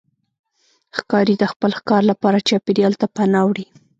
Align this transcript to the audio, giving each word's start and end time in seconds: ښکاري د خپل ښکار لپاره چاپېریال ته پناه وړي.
ښکاري 0.97 1.35
د 1.39 1.43
خپل 1.51 1.71
ښکار 1.79 2.03
لپاره 2.11 2.45
چاپېریال 2.47 2.93
ته 3.01 3.07
پناه 3.15 3.45
وړي. 3.47 3.65